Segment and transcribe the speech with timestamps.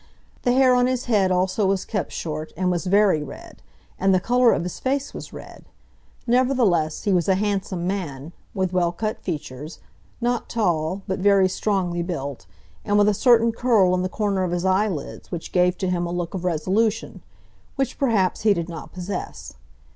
[0.41, 3.61] The hair on his head also was kept short, and was very red,
[3.99, 5.65] and the colour of his face was red.
[6.25, 9.77] Nevertheless he was a handsome man, with well cut features,
[10.19, 12.47] not tall, but very strongly built,
[12.83, 16.07] and with a certain curl in the corner of his eyelids which gave to him
[16.07, 17.21] a look of resolution,
[17.75, 19.53] which perhaps he did not possess.